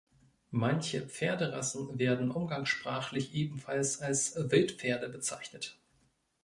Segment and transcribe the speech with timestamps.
[0.49, 5.77] Manche Pferderassen werden umgangssprachlich ebenfalls als „Wildpferde“ bezeichnet.